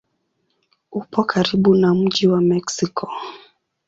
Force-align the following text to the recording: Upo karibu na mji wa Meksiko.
Upo 0.91 1.23
karibu 1.23 1.75
na 1.75 1.93
mji 1.93 2.27
wa 2.27 2.41
Meksiko. 2.41 3.11